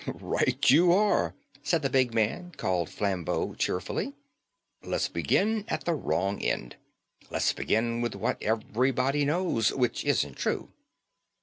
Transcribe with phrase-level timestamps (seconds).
[0.15, 4.15] "Right you are," said the big man called Flambeau cheerfully.
[4.81, 6.75] "Let's begin at the wrong end.
[7.29, 10.69] Let's begin with what everybody knows, which isn't true."